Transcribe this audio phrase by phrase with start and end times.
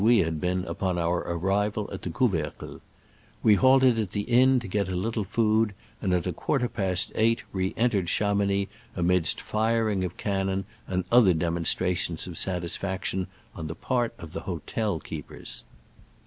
[0.03, 2.81] we had been upon our arrival at the Couvercle.
[3.43, 7.11] We halted at the inn to get a little food, and at a quarter past
[7.13, 13.67] eight re entered Cha mounix amidst firing of cannon and other demonstrations of satisfaction on
[13.67, 15.63] the part of the hotel keepers.